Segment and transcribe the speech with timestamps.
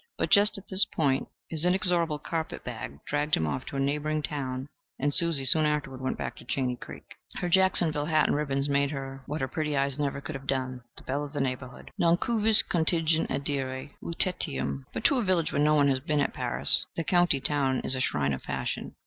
[0.17, 4.23] But just at this point his inexorable carpet bag dragged him off to a neighboring
[4.23, 7.13] town, and Susie soon afterward went back to Chaney Creek.
[7.35, 10.81] Her Jacksonville hat and ribbons made her what her pretty eyes never could have done
[10.97, 11.91] the belle of the neighborhood.
[11.99, 16.33] Non cuivis contingit adire Lutetiam, but to a village where no one has been at
[16.33, 18.95] Paris the county town is a shrine of fashion.